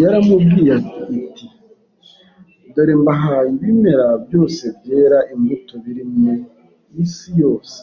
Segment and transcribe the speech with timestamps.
[0.00, 0.74] Yaramubwiye
[1.18, 1.46] iti,
[2.72, 6.32] “Dore mbahaye ibimera byose byera imbuto biri mu
[7.04, 7.78] isi yose